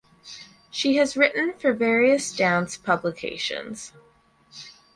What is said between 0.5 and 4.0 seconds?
She has written for various dance publications.